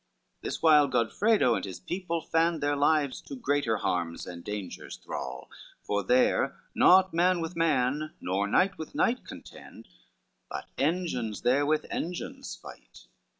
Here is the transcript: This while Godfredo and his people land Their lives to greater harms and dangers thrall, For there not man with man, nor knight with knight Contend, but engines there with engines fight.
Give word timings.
This 0.41 0.63
while 0.63 0.87
Godfredo 0.87 1.53
and 1.53 1.63
his 1.63 1.79
people 1.79 2.25
land 2.33 2.59
Their 2.63 2.75
lives 2.75 3.21
to 3.21 3.35
greater 3.35 3.77
harms 3.77 4.25
and 4.25 4.43
dangers 4.43 4.97
thrall, 4.97 5.47
For 5.83 6.01
there 6.03 6.59
not 6.73 7.13
man 7.13 7.39
with 7.39 7.55
man, 7.55 8.11
nor 8.19 8.47
knight 8.47 8.79
with 8.79 8.95
knight 8.95 9.23
Contend, 9.23 9.87
but 10.49 10.65
engines 10.79 11.41
there 11.43 11.67
with 11.67 11.85
engines 11.91 12.55
fight. 12.55 13.09